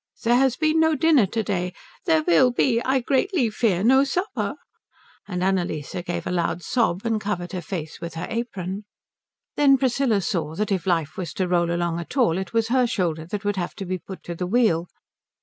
There 0.23 0.33
has 0.37 0.55
been 0.57 0.79
no 0.79 0.95
dinner 0.95 1.27
to 1.27 1.43
day. 1.43 1.73
There 2.05 2.23
will 2.23 2.49
be, 2.49 2.81
I 2.83 3.01
greatly 3.01 3.51
fear, 3.51 3.81
n 3.81 3.91
o 3.91 3.99
o 3.99 4.01
supp 4.03 4.33
pper." 4.35 4.55
And 5.27 5.43
Annalise 5.43 5.93
gave 6.07 6.25
a 6.25 6.31
loud 6.31 6.63
sob 6.63 7.01
and 7.05 7.21
covered 7.21 7.51
her 7.51 7.61
face 7.61 8.01
with 8.01 8.15
her 8.15 8.25
apron. 8.27 8.85
Then 9.57 9.77
Priscilla 9.77 10.21
saw 10.21 10.55
that 10.55 10.71
if 10.71 10.87
life 10.87 11.17
was 11.17 11.33
to 11.33 11.47
roll 11.47 11.71
along 11.71 11.99
at 11.99 12.17
all 12.17 12.39
it 12.39 12.51
was 12.51 12.69
her 12.69 12.87
shoulder 12.87 13.27
that 13.27 13.45
would 13.45 13.57
have 13.57 13.75
to 13.75 13.85
be 13.85 13.99
put 13.99 14.23
to 14.23 14.33
the 14.33 14.47
wheel. 14.47 14.87